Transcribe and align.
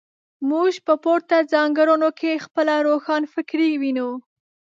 موږ 0.49 0.71
په 0.85 0.93
پورته 1.03 1.35
ځانګړنو 1.53 2.09
کې 2.19 2.41
خپله 2.45 2.73
روښانفکري 2.87 3.69
وینو. 3.81 4.09